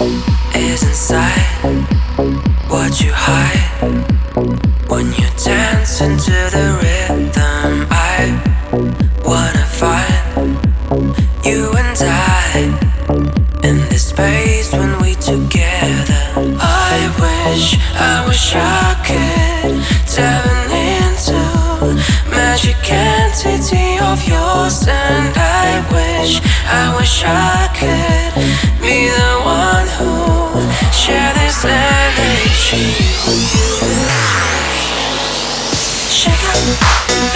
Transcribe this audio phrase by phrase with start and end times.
[0.00, 1.38] is inside
[2.68, 3.62] what you hide
[4.88, 7.86] when you dance into the rhythm.
[7.90, 8.42] I
[9.24, 10.56] wanna find
[11.44, 12.74] you and I
[13.62, 16.22] in this space when we together.
[16.60, 19.78] I wish, I wish I could
[20.10, 21.38] turn into
[22.30, 27.53] magic entity of yours, and I wish, I wish I.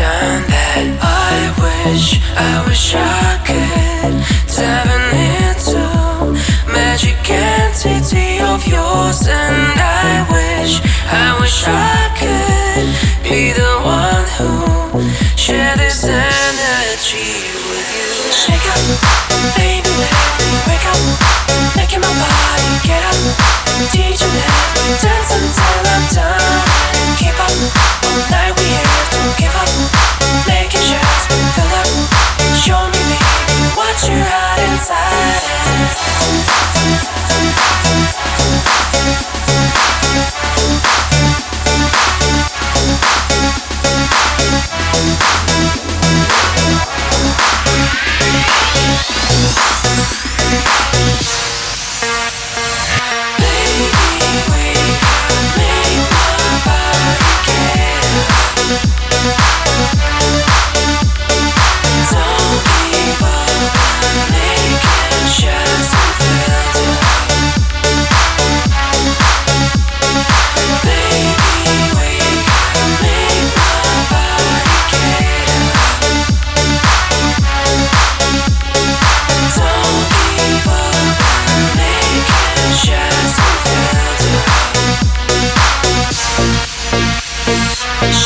[0.00, 0.59] done that.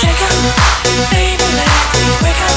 [0.05, 2.54] Shake up, baby, let me wake up.